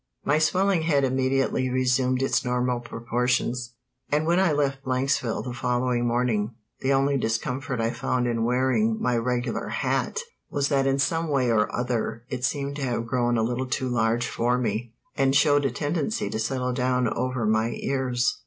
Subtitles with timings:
[0.25, 3.75] My swelling head immediately resumed its normal proportions,
[4.09, 8.99] and when I left Blanksville the following morning the only discomfort I found in wearing
[8.99, 10.19] my regular hat
[10.49, 13.89] was that in some way or other it seemed to have grown a little too
[13.89, 18.39] large for me, and showed a tendency to settle down over my ears.